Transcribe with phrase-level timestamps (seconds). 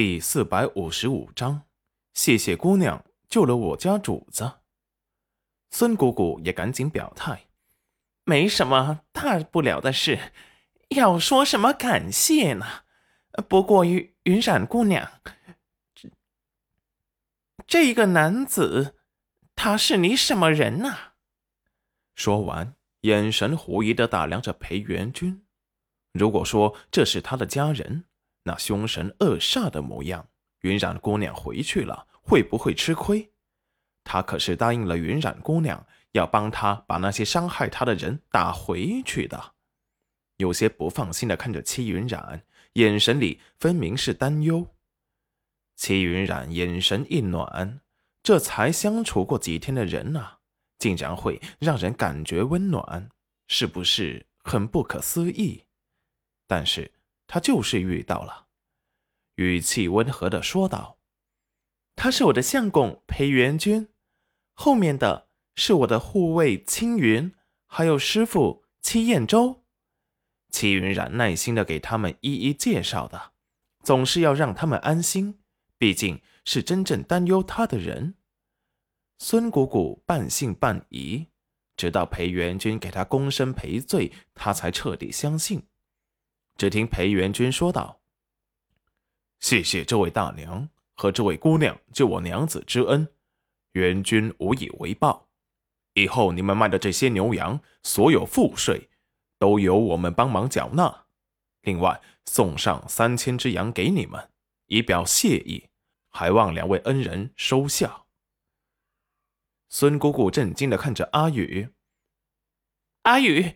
[0.00, 1.62] 第四百五十五章，
[2.14, 4.60] 谢谢姑娘救了我家主子。
[5.72, 7.48] 孙姑姑也赶紧表态
[8.22, 10.30] ：“没什么大不了的事，
[10.90, 12.84] 要说什么感谢呢？
[13.48, 15.20] 不过云云染姑娘，
[15.96, 16.08] 这
[17.66, 18.94] 这个男子，
[19.56, 21.14] 他是你什么人呐？”
[22.14, 25.44] 说完，眼神狐疑的打量着裴元君。
[26.12, 28.04] 如果说这是他的家人，
[28.48, 30.26] 那凶神恶煞的模样，
[30.62, 33.30] 云染姑娘回去了会不会吃亏？
[34.04, 39.52] 他可是答应了云染姑娘，要帮他把那些伤害他的人打回去的。
[40.38, 42.42] 有些不放心的看着戚云染，
[42.72, 44.66] 眼神里分明是担忧。
[45.76, 47.82] 戚云染眼神一暖，
[48.22, 50.38] 这才相处过几天的人啊，
[50.78, 53.10] 竟然会让人感觉温暖，
[53.46, 55.64] 是不是很不可思议？
[56.46, 56.90] 但是。
[57.28, 58.46] 他就是遇到了，
[59.36, 60.98] 语气温和的说道
[61.94, 63.88] ：“他是我的相公裴元君，
[64.54, 67.32] 后面的是我的护卫青云，
[67.66, 69.62] 还有师傅戚彦周。”
[70.50, 73.32] 戚云染耐心的给他们一一介绍的，
[73.84, 75.38] 总是要让他们安心，
[75.76, 78.14] 毕竟是真正担忧他的人。
[79.18, 81.26] 孙姑姑半信半疑，
[81.76, 85.66] 直到裴元君给他躬身赔罪，他才彻底相信。
[86.58, 88.00] 只听裴元君说道
[89.38, 93.08] ：“谢谢这位大娘和这位姑娘救我娘子之恩，
[93.72, 95.28] 元君无以为报。
[95.94, 98.90] 以后你们卖的这些牛羊，所有赋税
[99.38, 101.06] 都由我们帮忙缴纳。
[101.60, 104.28] 另外送上三千只羊给你们，
[104.66, 105.68] 以表谢意，
[106.08, 108.02] 还望两位恩人收下。”
[109.70, 111.68] 孙姑姑震惊的看着阿宇
[113.02, 113.54] ：“阿宇，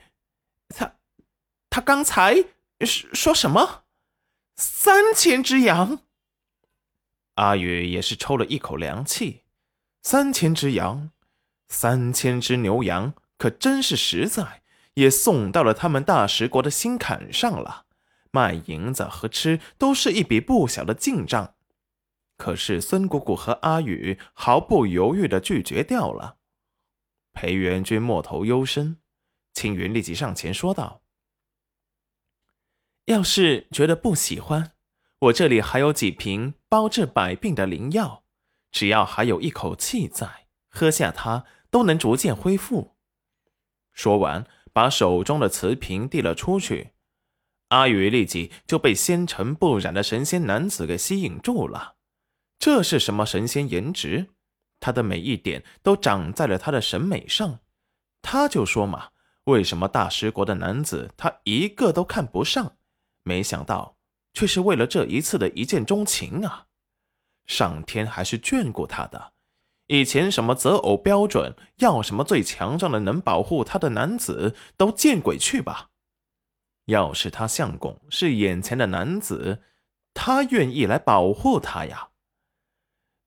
[0.68, 0.98] 他
[1.68, 2.44] 他刚才……”
[2.86, 3.84] 说什么？
[4.56, 6.00] 三千只羊？
[7.36, 9.44] 阿宇也是抽了一口凉气。
[10.02, 11.10] 三千只羊，
[11.68, 14.62] 三千只牛羊，可真是实在，
[14.94, 17.86] 也送到了他们大食国的心坎上了。
[18.30, 21.54] 卖银子和吃都是一笔不小的进账。
[22.36, 26.38] 可是孙姑姑和阿宇毫不犹豫的拒绝掉了。
[27.32, 28.98] 裴元君莫头幽深，
[29.54, 31.01] 青云立即上前说道。
[33.06, 34.72] 要是觉得不喜欢，
[35.18, 38.22] 我这里还有几瓶包治百病的灵药，
[38.70, 42.96] 只要还有一口气在，喝下它都能逐渐恢复。
[43.92, 46.92] 说完，把手中的瓷瓶递了出去。
[47.68, 51.96] 阿宇立即就被纤尘不染的神仙男子给吸引住了。
[52.58, 54.28] 这是什么神仙颜值？
[54.78, 57.58] 他的每一点都长在了他的审美上。
[58.20, 59.08] 他就说嘛，
[59.44, 62.76] 为什么大食国的男子他一个都看不上？
[63.22, 63.96] 没想到，
[64.32, 66.66] 却是为了这一次的一见钟情啊！
[67.46, 69.32] 上天还是眷顾他的。
[69.88, 75.90] 以前什么择偶标准，要什么最强壮的能保护他的男子，都见鬼去吧！
[76.86, 79.62] 要是他相公是眼前的男子，
[80.14, 82.08] 他愿意来保护他呀！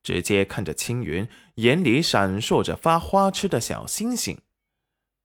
[0.02, 4.40] 直接看着青云，眼里闪烁着发花痴的小星星。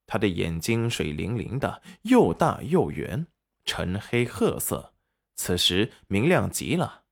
[0.06, 3.26] 他的眼睛水灵灵的，又大又圆。
[3.70, 4.94] 沉黑褐色，
[5.36, 7.04] 此时明亮极了。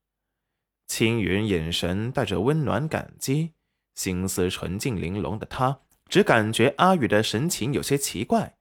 [0.88, 3.52] 青云眼神带着温暖感激，
[3.94, 8.58] 心思纯净玲珑的他，只感觉阿宇的神情有些奇怪，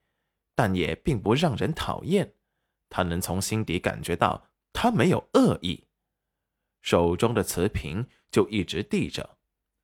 [0.54, 2.36] 但也并不让人讨厌。
[2.88, 5.88] 他能从心底感觉到他没有恶意，
[6.84, 9.40] 手中的瓷瓶就一直递着。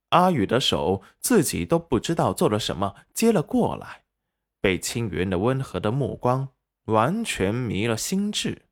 [0.09, 4.03] 阿宇的手自己都不知道做了什么，接了过来，
[4.61, 6.49] 被青云的温和的目光。
[6.85, 8.63] 完全迷了心智。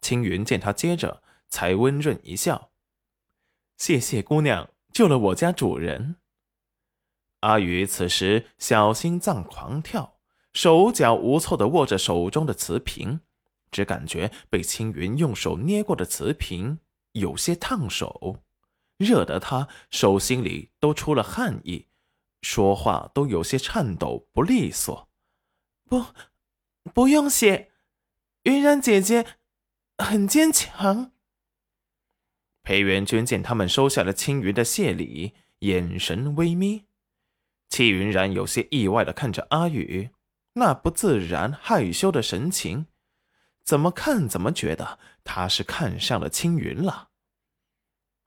[0.00, 2.72] 青云见他接着，才温润一笑
[3.78, 6.16] ：“谢谢姑娘救了我家主人。”
[7.40, 10.18] 阿宇此时小心脏狂跳，
[10.52, 13.20] 手脚无措的握着手中的瓷瓶，
[13.70, 16.80] 只感觉被青云用手捏过的瓷瓶
[17.12, 18.42] 有些烫手，
[18.96, 21.88] 热得他手心里都出了汗意，
[22.42, 25.08] 说话都有些颤抖不利索。
[25.84, 26.04] 不。
[26.94, 27.70] 不用谢，
[28.42, 29.26] 云然姐姐
[29.98, 31.12] 很坚强。
[32.62, 36.86] 裴元君见他们收下了青云的谢礼，眼神微眯。
[37.68, 40.10] 戚云然有些意外的看着阿宇，
[40.54, 42.86] 那不自然、害羞的神情，
[43.64, 47.10] 怎么看怎么觉得他是看上了青云了。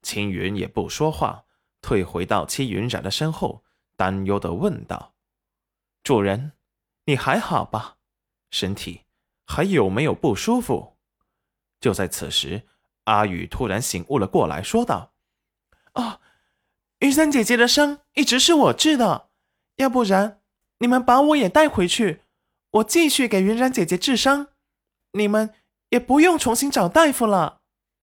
[0.01, 1.45] 青云也不说话，
[1.81, 3.63] 退回到戚云染的身后，
[3.95, 5.15] 担忧的问道
[6.03, 6.53] ：“主人，
[7.05, 7.94] 你还好吧？”
[8.51, 9.01] 身体
[9.45, 10.97] 还有没有不舒服？
[11.79, 12.63] 就在此时，
[13.03, 15.13] 阿宇突然醒悟了过来，说道
[15.93, 16.21] ：“啊，
[16.99, 19.29] 云山姐姐的伤一直是我治的，
[19.75, 20.41] 要不然
[20.79, 22.21] 你们把我也带回去，
[22.71, 24.47] 我继续给云然姐姐治伤，
[25.11, 25.53] 你们
[25.89, 27.61] 也不用重新找大夫了。”